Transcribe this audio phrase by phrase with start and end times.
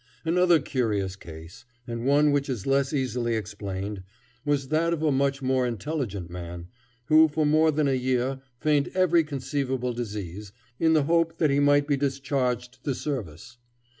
[0.25, 4.01] Another curious case, and one which is less easily explained,
[4.43, 6.69] was that of a much more intelligent man,
[7.05, 11.59] who for more than a year feigned every conceivable disease, in the hope that he
[11.59, 13.59] might be discharged the service.